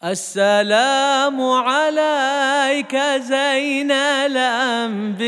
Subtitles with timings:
[0.00, 3.92] السلام عليك زين
[4.32, 5.20] الأنبياء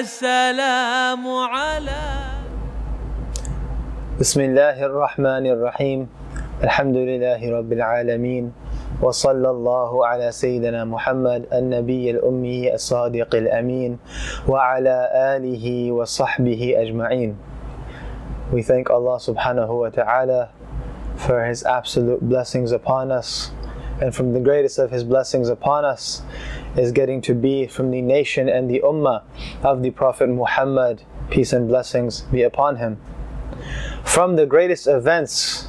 [0.00, 2.04] السلام على
[4.20, 6.08] بسم الله الرحمن الرحيم.
[6.60, 8.52] الحمد لله رب العالمين
[9.00, 13.96] وصلى الله على سيدنا محمد النبي الأمي الصادق الأمين
[14.44, 14.96] وعلى
[15.40, 17.32] آله وصحبه أجمعين.
[18.52, 20.59] We thank Allah subhanahu wa ta'ala
[21.26, 23.50] for His absolute blessings upon us.
[24.00, 26.22] And from the greatest of His blessings upon us
[26.76, 29.22] is getting to be from the nation and the ummah
[29.62, 33.00] of the Prophet Muhammad, peace and blessings be upon him.
[34.04, 35.68] From the greatest events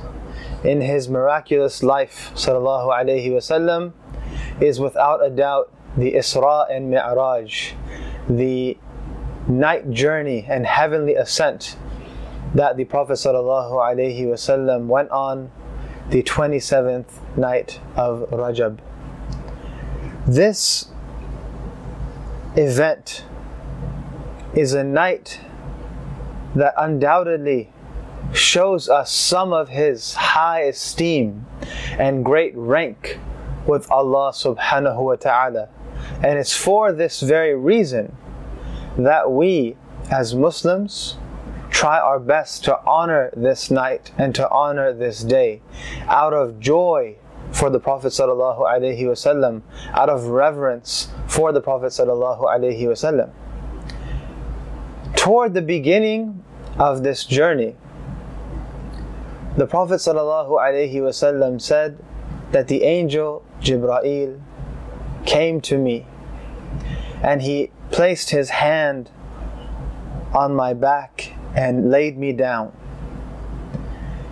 [0.64, 3.94] in his miraculous life, sallallahu alaihi wasallam,
[4.62, 7.74] is without a doubt the Isra and Mi'raj,
[8.30, 8.78] the
[9.48, 11.76] night journey and heavenly ascent
[12.54, 15.52] that the Prophet ﷺ went on
[16.10, 18.80] the 27th night of Rajab.
[20.28, 20.90] This
[22.56, 23.26] event
[24.54, 25.40] is a night
[26.56, 27.72] that undoubtedly
[28.34, 31.46] shows us some of his high esteem
[31.98, 33.20] and great rank
[33.66, 35.70] with Allah subhanahu wa ta'ala.
[36.22, 38.16] And it's for this very reason
[38.98, 39.78] that we
[40.10, 41.18] as Muslims
[41.82, 45.60] try our best to honor this night and to honor this day
[46.06, 47.16] out of joy
[47.52, 53.32] for the Prophet sallallahu alaihi wasallam, out of reverence for the Prophet sallallahu alaihi wasallam.
[55.16, 56.44] Toward the beginning
[56.78, 57.76] of this journey,
[59.58, 61.98] the Prophet sallallahu alaihi wasallam said
[62.52, 64.40] that the angel Jibra'il
[65.26, 66.06] came to me
[67.24, 69.10] and he placed his hand
[70.32, 72.72] on my back and laid me down.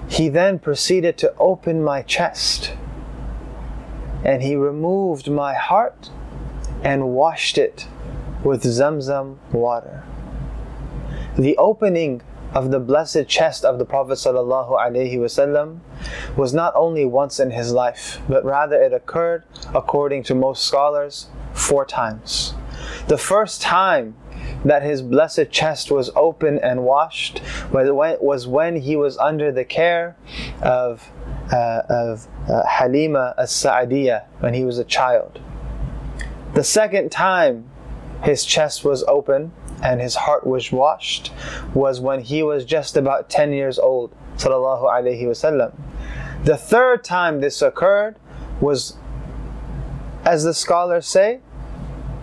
[0.07, 2.73] He then proceeded to open my chest
[4.23, 6.09] and he removed my heart
[6.83, 7.87] and washed it
[8.43, 10.03] with Zamzam water.
[11.37, 12.21] The opening
[12.53, 15.79] of the blessed chest of the Prophet ﷺ
[16.35, 19.43] was not only once in his life, but rather it occurred,
[19.73, 22.55] according to most scholars, four times.
[23.07, 24.15] The first time
[24.65, 30.17] that his blessed chest was open and washed was when he was under the care
[30.61, 31.09] of,
[31.51, 35.39] uh, of uh, Halima as Sa'adiyah when he was a child.
[36.53, 37.69] The second time
[38.23, 41.31] his chest was open and his heart was washed
[41.73, 44.13] was when he was just about 10 years old.
[46.43, 48.15] The third time this occurred
[48.59, 48.97] was,
[50.25, 51.39] as the scholars say,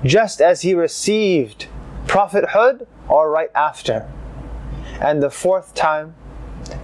[0.05, 1.67] just as he received
[2.07, 4.11] prophethood or right after.
[5.01, 6.15] And the fourth time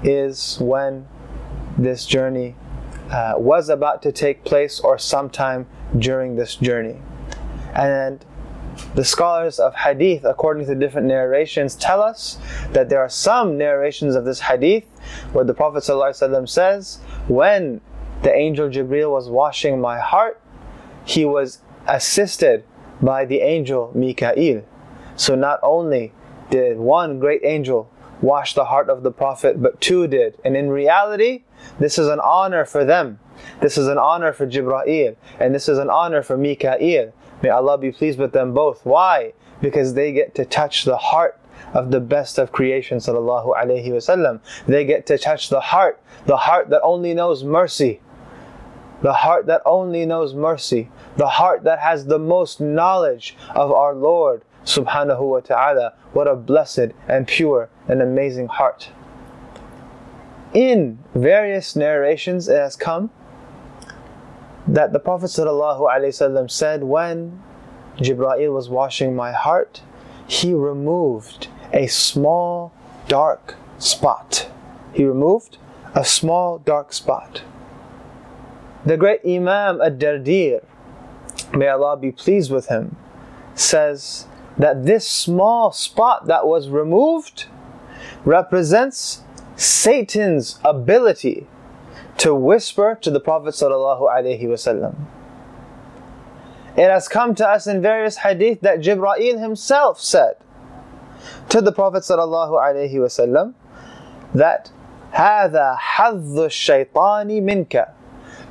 [0.02, 1.06] is when
[1.78, 2.54] this journey
[3.10, 5.66] uh, was about to take place or sometime
[5.98, 7.00] during this journey.
[7.74, 8.24] And
[8.94, 12.38] the scholars of hadith, according to different narrations, tell us
[12.72, 14.84] that there are some narrations of this hadith
[15.32, 17.80] where the Prophet ﷺ says, When
[18.22, 20.40] the angel Jibril was washing my heart,
[21.04, 22.64] he was assisted
[23.00, 24.62] by the angel Mikael.
[25.22, 26.12] So not only
[26.50, 27.88] did one great angel
[28.20, 30.36] wash the heart of the Prophet, but two did.
[30.44, 31.44] And in reality,
[31.78, 33.20] this is an honor for them.
[33.60, 37.12] This is an honor for Jibra'il, and this is an honor for Mika'il.
[37.40, 38.84] May Allah be pleased with them both.
[38.84, 39.32] Why?
[39.60, 41.38] Because they get to touch the heart
[41.72, 44.40] of the best of creation, sallallahu alaihi wasallam.
[44.66, 48.00] They get to touch the heart, the heart that only knows mercy,
[49.02, 53.94] the heart that only knows mercy, the heart that has the most knowledge of our
[53.94, 55.94] Lord, subhanahu wa ta'ala.
[56.12, 58.90] What a blessed and pure and amazing heart.
[60.52, 63.10] In various narrations, it has come
[64.66, 65.46] that the Prophet said,
[66.82, 67.42] When
[67.96, 69.82] Jibra'il was washing my heart,
[70.26, 72.72] he removed a small
[73.08, 74.50] dark spot.
[74.92, 75.58] He removed
[75.94, 77.42] a small dark spot.
[78.84, 80.64] The great Imam ad-Dardir,
[81.54, 82.96] may Allah be pleased with him,
[83.54, 84.26] says
[84.57, 87.45] that this small spot that was removed
[88.25, 89.21] represents
[89.55, 91.47] Satan's ability
[92.17, 94.95] to whisper to the Prophet ﷺ.
[96.75, 100.35] It has come to us in various hadith that Jibra'il himself said
[101.49, 103.53] to the Prophet ﷺ
[104.33, 104.71] that
[105.13, 107.89] هذا حظ الشيطان منك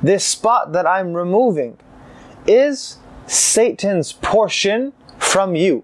[0.01, 1.77] This spot that I'm removing
[2.45, 5.83] is Satan's portion from you.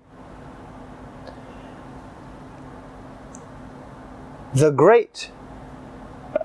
[4.59, 5.31] The great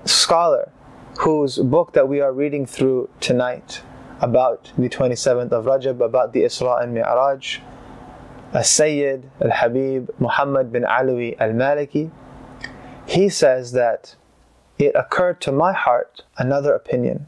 [0.04, 0.70] scholar
[1.18, 3.82] whose book that we are reading through tonight
[4.20, 7.58] about the 27th of Rajab, about the Isra and Mi'raj,
[8.52, 12.12] As-Sayyid Al-Habib Muhammad bin Alawi Al-Maliki,
[13.04, 14.14] he says that
[14.78, 17.26] it occurred to my heart another opinion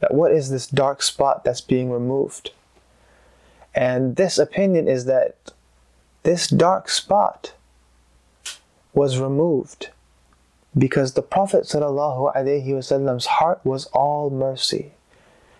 [0.00, 2.52] that what is this dark spot that's being removed?
[3.74, 5.52] And this opinion is that
[6.22, 7.52] this dark spot
[8.94, 9.90] was removed
[10.77, 14.93] because the Prophet Wasallam's heart was all mercy.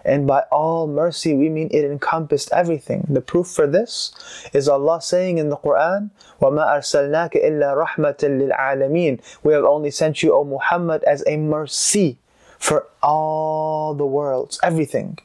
[0.05, 3.05] And by all mercy, we mean it encompassed everything.
[3.09, 4.13] The proof for this
[4.53, 6.11] is Allah saying in the Quran,
[6.41, 12.17] وَمَا أَرْسَلْنَاكَ إِلَّا رَحْمَةً لِلْعَالَمِينَ We have only sent you, O Muhammad, as a mercy
[12.57, 15.19] for all the worlds, everything.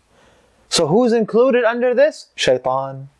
[0.69, 2.29] So who's included under this?
[2.35, 3.11] Shaitan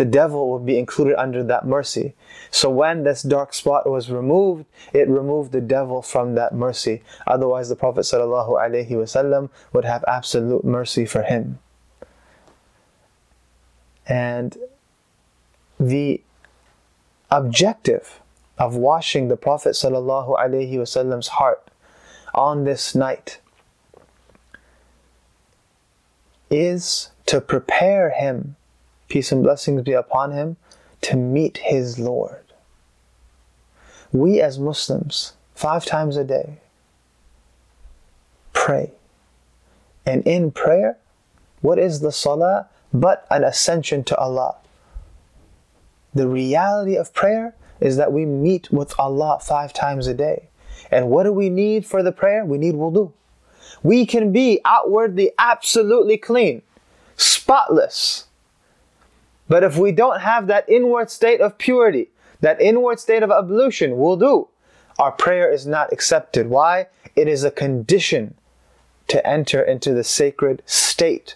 [0.00, 2.14] the devil would be included under that mercy.
[2.50, 4.64] So when this dark spot was removed,
[4.94, 7.02] it removed the devil from that mercy.
[7.26, 11.58] Otherwise, the Prophet ﷺ would have absolute mercy for him.
[14.06, 14.56] And
[15.78, 16.22] the
[17.30, 18.20] objective
[18.56, 21.70] of washing the Prophet ﷺ's heart
[22.34, 23.38] on this night
[26.48, 28.56] is to prepare him
[29.10, 30.56] peace and blessings be upon him,
[31.02, 32.44] to meet his Lord.
[34.12, 36.58] We as Muslims, five times a day,
[38.54, 38.92] pray.
[40.06, 40.96] And in prayer,
[41.60, 44.56] what is the salah but an ascension to Allah?
[46.14, 50.48] The reality of prayer is that we meet with Allah five times a day.
[50.90, 52.44] And what do we need for the prayer?
[52.44, 53.12] We need wudu.
[53.82, 56.62] We can be outwardly absolutely clean,
[57.16, 58.26] spotless,
[59.50, 62.08] but if we don't have that inward state of purity,
[62.40, 64.46] that inward state of ablution, wudu,
[64.96, 66.48] our prayer is not accepted.
[66.48, 66.86] Why?
[67.16, 68.34] It is a condition
[69.08, 71.34] to enter into the sacred state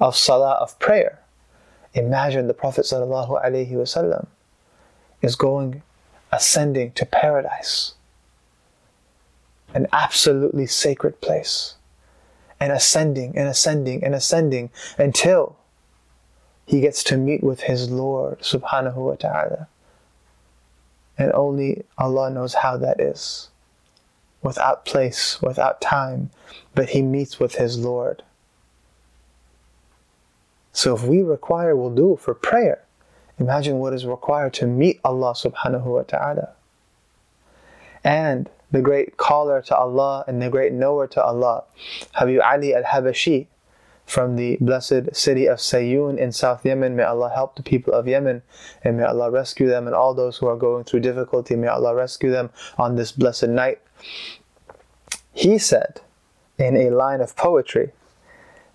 [0.00, 1.20] of salah of prayer.
[1.94, 4.26] Imagine the Prophet ﷺ
[5.22, 5.82] is going,
[6.32, 7.94] ascending to paradise,
[9.72, 11.76] an absolutely sacred place,
[12.58, 15.56] and ascending and ascending and ascending until
[16.66, 19.68] he gets to meet with his Lord subhanahu wa ta'ala.
[21.18, 23.48] And only Allah knows how that is.
[24.42, 26.30] Without place, without time,
[26.74, 28.22] but he meets with his Lord.
[30.72, 32.82] So if we require wudu for prayer,
[33.38, 36.54] imagine what is required to meet Allah subhanahu wa ta'ala.
[38.02, 41.64] And the great caller to Allah and the great knower to Allah,
[42.14, 43.46] Habib Ali al-Habashi,
[44.12, 46.94] from the blessed city of Sayyun in South Yemen.
[46.94, 48.42] May Allah help the people of Yemen
[48.84, 51.56] and may Allah rescue them and all those who are going through difficulty.
[51.56, 53.80] May Allah rescue them on this blessed night.
[55.32, 56.02] He said
[56.58, 57.92] in a line of poetry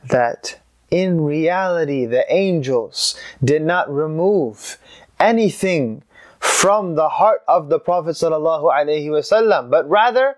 [0.04, 4.80] that in reality the angels did not remove
[5.20, 6.02] anything
[6.40, 10.38] from the heart of the Prophet but rather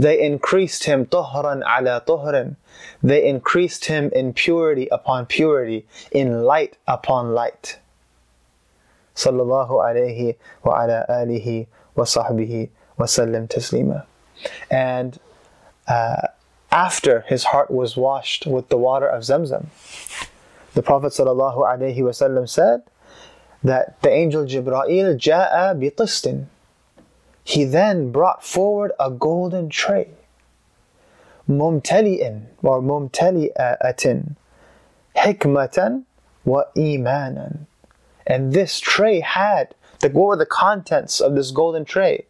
[0.00, 2.56] they increased him tuhran ala tuhran.
[3.02, 7.78] They increased him in purity upon purity, in light upon light.
[9.14, 14.06] Sallallahu alayhi wa ala alihi wa sahbihi wa sallam taslima.
[14.70, 15.20] And
[15.86, 16.28] uh,
[16.72, 19.66] after his heart was washed with the water of Zamzam,
[20.72, 22.82] the Prophet sallallahu alayhi wasallam said
[23.62, 26.46] that the angel Jibra'il ja'a bi tistin
[27.44, 30.10] he then brought forward a golden tray.
[31.48, 34.36] Mumtali'in or mumtali'atin.
[35.16, 36.04] Hikmatan
[36.44, 37.66] wa imanan.
[38.26, 42.26] And this tray had, the, what were the contents of this golden tray?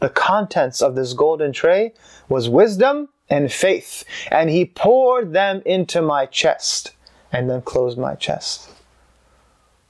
[0.00, 1.92] The contents of this golden tray
[2.28, 4.04] was wisdom and faith.
[4.30, 6.92] And he poured them into my chest
[7.32, 8.68] and then closed my chest.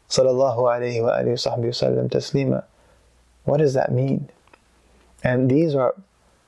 [0.09, 2.65] Sallallahu alayhi wa sallam taslima.
[3.45, 4.31] What does that mean?
[5.25, 5.95] And these are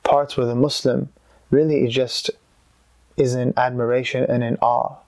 [0.04, 1.09] parts where the Muslim
[1.50, 2.30] really just
[3.16, 4.99] is in admiration and in awe.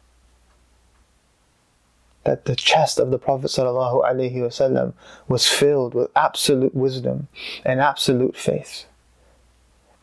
[2.25, 4.93] That the chest of the Prophet ﷺ
[5.29, 7.29] was filled with absolute wisdom
[7.65, 8.87] and absolute faith.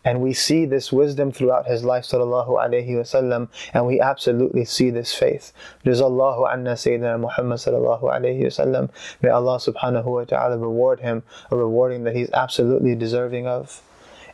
[0.06, 4.92] And we see this wisdom throughout his life, sallallahu alayhi wasallam, and we absolutely see
[4.92, 5.52] this faith.
[5.84, 8.92] Jazallahu anna Sayyidina Muhammad sallallahu alayhi wasallam.
[9.24, 13.82] May Allah subhanahu wa ta'ala reward him a rewarding that he's absolutely deserving of.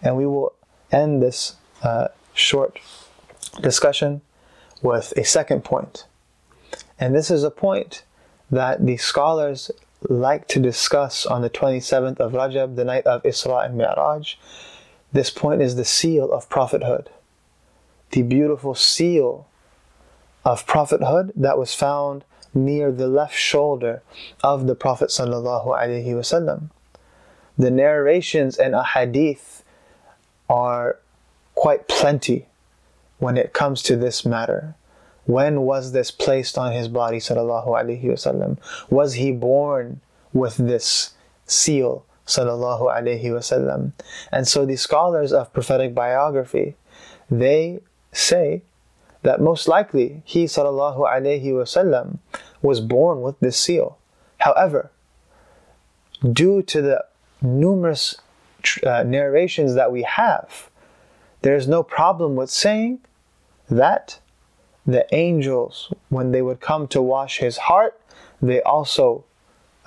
[0.03, 0.53] And we will
[0.91, 2.77] end this uh, short
[3.61, 4.21] discussion
[4.81, 6.05] with a second point.
[6.99, 8.03] And this is a point
[8.51, 9.71] that the scholars
[10.09, 14.35] like to discuss on the 27th of Rajab, the night of Isra and Mi'raj
[15.13, 17.09] this point is the seal of prophethood.
[18.11, 19.47] the beautiful seal
[20.43, 24.01] of prophethood that was found near the left shoulder
[24.43, 25.09] of the Prophet.
[27.57, 29.63] The narrations and ahadith
[30.49, 30.97] are
[31.55, 32.47] quite plenty
[33.19, 34.75] when it comes to this matter.
[35.25, 37.21] When was this placed on his body?
[38.89, 40.01] Was he born
[40.33, 41.13] with this
[41.45, 43.91] seal sallallahu alaihi wasallam?
[44.31, 46.75] And so the scholars of prophetic biography
[47.31, 47.79] they
[48.11, 48.61] say
[49.23, 52.19] that most likely he sallallahu alaihi wasallam
[52.61, 53.97] was born with this seal.
[54.39, 54.91] However,
[56.21, 57.05] due to the
[57.41, 58.17] numerous
[58.85, 60.69] uh, narrations that we have,
[61.41, 62.99] there is no problem with saying
[63.69, 64.19] that
[64.85, 67.99] the angels, when they would come to wash his heart,
[68.41, 69.23] they also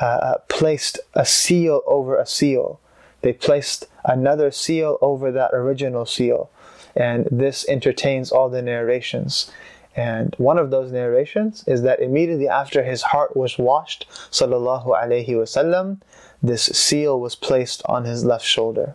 [0.00, 2.80] uh, uh placed a seal over a seal.
[3.22, 6.50] They placed another seal over that original seal.
[6.94, 9.50] And this entertains all the narrations.
[9.96, 15.28] And one of those narrations is that immediately after his heart was washed, sallallahu alaihi
[15.28, 16.00] wasallam,
[16.42, 18.94] this seal was placed on his left shoulder.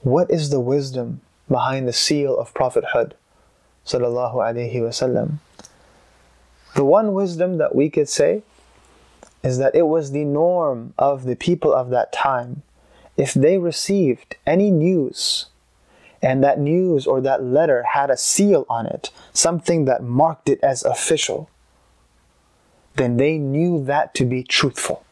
[0.00, 3.14] What is the wisdom behind the seal of prophethood,
[3.86, 5.38] sallallahu alaihi wasallam?
[6.74, 8.42] The one wisdom that we could say
[9.42, 12.62] is that it was the norm of the people of that time.
[13.16, 15.46] If they received any news
[16.22, 20.60] and that news or that letter had a seal on it, something that marked it
[20.62, 21.48] as official,
[22.96, 25.04] then they knew that to be truthful.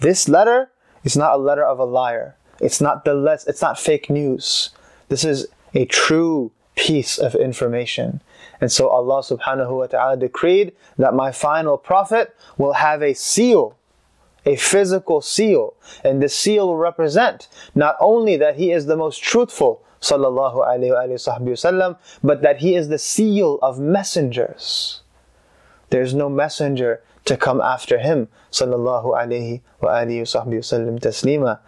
[0.00, 0.70] This letter
[1.02, 2.36] is not a letter of a liar.
[2.60, 4.70] It's not the less, it's not fake news.
[5.08, 8.22] This is a true piece of information.
[8.60, 13.76] And so Allah subhanahu wa ta'ala decreed that my final prophet will have a seal,
[14.44, 15.74] a physical seal.
[16.02, 20.90] And this seal will represent not only that he is the most truthful, sallallahu alayhi
[20.90, 25.00] wasallam, but that he is the seal of messengers.
[25.90, 31.60] There's no messenger to come after him, sallallahu alayhi wa wasallam taslima.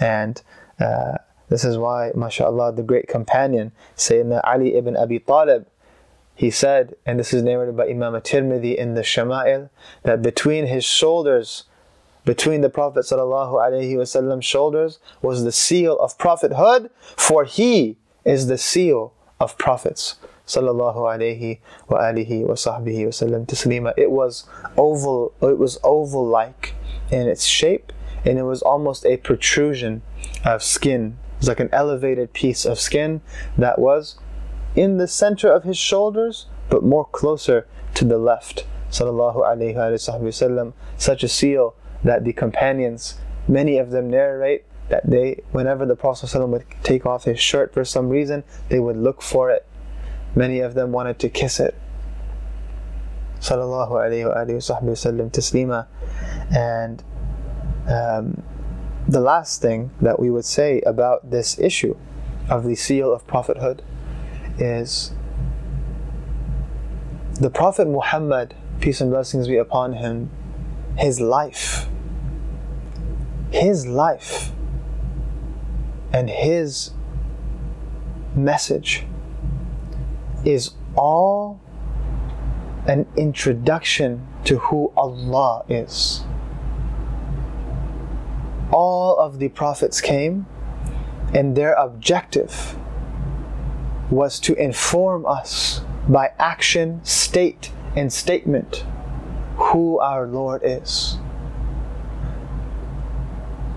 [0.00, 0.42] And
[0.80, 5.66] uh, this is why, mashallah, the great companion, Sayyidina Ali ibn Abi Talib,
[6.34, 9.70] he said, and this is narrated by Imam Tirmidhi in the Shama'il,
[10.02, 11.64] that between his shoulders
[12.24, 19.12] between the Prophet ﷺ's shoulders was the seal of prophethood, for he is the seal
[19.38, 20.16] of prophets.
[20.46, 21.58] Sallallahu alayhi
[21.88, 23.92] wa alihi wa sahbihi wasallam taslima.
[23.96, 24.44] It was
[24.76, 26.74] oval, it was oval-like
[27.10, 27.92] in its shape,
[28.24, 30.02] and it was almost a protrusion
[30.44, 31.18] of skin.
[31.44, 33.20] Was like an elevated piece of skin
[33.58, 34.18] that was
[34.74, 38.64] in the center of his shoulders, but more closer to the left.
[38.90, 40.72] Sallallahu alayhi wa sallam.
[40.96, 46.34] Such a seal that the companions, many of them narrate that they, whenever the Prophet
[46.48, 49.66] would take off his shirt for some reason, they would look for it.
[50.34, 51.74] Many of them wanted to kiss it.
[53.40, 55.88] Sallallahu alayhi wa sallam taslima.
[56.56, 57.04] And
[57.86, 58.42] um,
[59.08, 61.96] the last thing that we would say about this issue
[62.48, 63.82] of the seal of prophethood
[64.58, 65.12] is
[67.40, 70.30] the Prophet Muhammad, peace and blessings be upon him,
[70.96, 71.88] his life
[73.54, 74.50] his life
[76.12, 76.90] and his
[78.34, 79.06] message
[80.44, 81.60] is all
[82.86, 86.24] an introduction to who Allah is.
[88.70, 90.46] All of the prophets came,
[91.32, 92.76] and their objective
[94.10, 98.84] was to inform us by action, state, and statement
[99.56, 101.18] who our Lord is.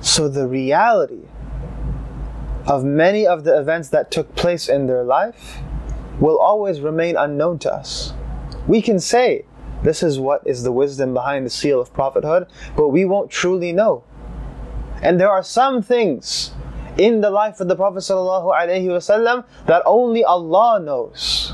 [0.01, 1.23] So the reality
[2.65, 5.57] of many of the events that took place in their life
[6.19, 8.13] will always remain unknown to us.
[8.67, 9.45] We can say,
[9.83, 13.71] this is what is the wisdom behind the seal of prophethood, but we won't truly
[13.71, 14.03] know.
[15.01, 16.51] And there are some things
[16.97, 21.53] in the life of the Prophet ﷺ that only Allah knows.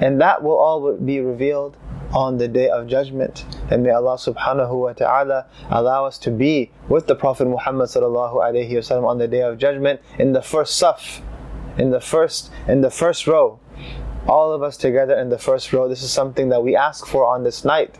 [0.00, 1.76] And that will all be revealed
[2.12, 3.44] on the day of judgment.
[3.70, 8.34] And may Allah subhanahu wa ta'ala allow us to be with the Prophet Muhammad sallallahu
[8.34, 11.20] alayhi wasallam on the day of judgment in the first saf,
[11.78, 13.58] in the first in the first row.
[14.28, 15.88] All of us together in the first row.
[15.88, 17.96] This is something that we ask for on this night.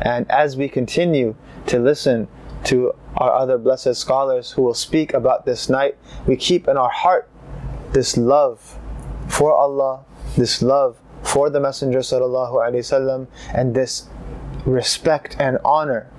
[0.00, 2.26] And as we continue to listen
[2.64, 5.96] to our other blessed scholars who will speak about this night.
[6.26, 7.28] We keep in our heart
[7.92, 8.78] this love
[9.28, 10.04] for Allah,
[10.36, 14.08] this love for the Messenger sallallahu alaihi wasallam, and this
[14.64, 16.10] respect and honor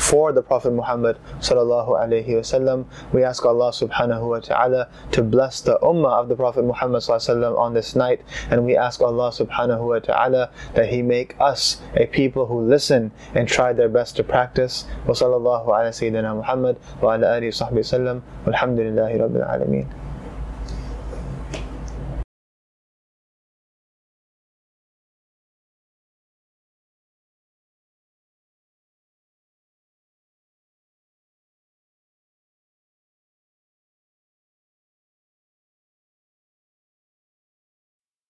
[0.00, 2.86] for the Prophet Muhammad sallallahu alaihi wasallam.
[3.12, 7.58] We ask Allah subhanahu wa ta'ala to bless the ummah of the Prophet Muhammad sallallahu
[7.58, 12.06] on this night and we ask Allah subhanahu wa ta'ala that He make us a
[12.06, 14.86] people who listen and try their best to practice.
[15.06, 18.22] Wa sallallahu ala Sayyidina Muhammad wa ala alihi sahbihi sallam.
[18.46, 20.09] Walhamdulillahi rabbil alameen.